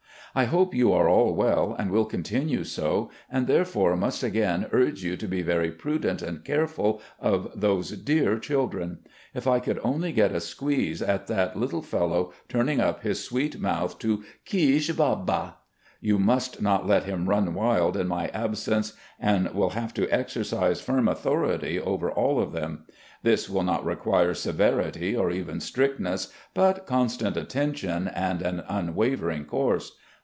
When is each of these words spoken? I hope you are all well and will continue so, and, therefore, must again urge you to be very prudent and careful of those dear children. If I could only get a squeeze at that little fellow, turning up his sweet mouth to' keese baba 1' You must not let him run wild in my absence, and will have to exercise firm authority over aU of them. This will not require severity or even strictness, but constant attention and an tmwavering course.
I 0.33 0.45
hope 0.45 0.73
you 0.73 0.93
are 0.93 1.09
all 1.09 1.35
well 1.35 1.75
and 1.77 1.91
will 1.91 2.05
continue 2.05 2.63
so, 2.63 3.11
and, 3.29 3.47
therefore, 3.47 3.97
must 3.97 4.23
again 4.23 4.67
urge 4.71 5.03
you 5.03 5.17
to 5.17 5.27
be 5.27 5.41
very 5.41 5.71
prudent 5.73 6.21
and 6.21 6.41
careful 6.45 7.01
of 7.19 7.51
those 7.53 7.89
dear 7.97 8.39
children. 8.39 8.99
If 9.33 9.45
I 9.45 9.59
could 9.59 9.77
only 9.83 10.13
get 10.13 10.31
a 10.31 10.39
squeeze 10.39 11.01
at 11.01 11.27
that 11.27 11.57
little 11.57 11.81
fellow, 11.81 12.31
turning 12.47 12.79
up 12.79 13.03
his 13.03 13.21
sweet 13.21 13.59
mouth 13.59 13.99
to' 13.99 14.23
keese 14.45 14.89
baba 14.91 15.41
1' 15.43 15.51
You 16.09 16.17
must 16.17 16.61
not 16.61 16.87
let 16.87 17.03
him 17.03 17.27
run 17.27 17.53
wild 17.53 17.97
in 17.97 18.07
my 18.07 18.27
absence, 18.27 18.93
and 19.19 19.49
will 19.53 19.71
have 19.71 19.93
to 19.95 20.07
exercise 20.09 20.79
firm 20.79 21.09
authority 21.09 21.77
over 21.77 22.09
aU 22.17 22.39
of 22.39 22.53
them. 22.53 22.85
This 23.21 23.49
will 23.49 23.63
not 23.63 23.83
require 23.83 24.33
severity 24.33 25.13
or 25.13 25.29
even 25.29 25.59
strictness, 25.59 26.31
but 26.53 26.85
constant 26.85 27.35
attention 27.35 28.07
and 28.07 28.41
an 28.41 28.63
tmwavering 28.69 29.45
course. 29.45 29.97